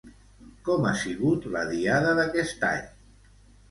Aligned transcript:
Com 0.69 0.87
ha 0.87 0.95
sigut 1.03 1.47
la 1.59 1.63
diada 1.71 2.19
d'aquest 2.23 2.71
any? 2.75 2.95